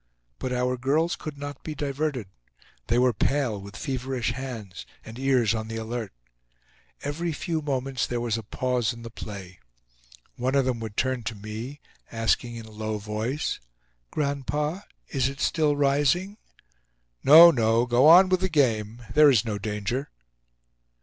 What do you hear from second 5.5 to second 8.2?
on the alert. Every few moments there